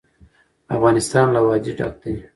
افغانستان 0.75 1.25
له 1.35 1.39
وادي 1.47 1.71
ډک 1.79 1.93
دی. 2.01 2.13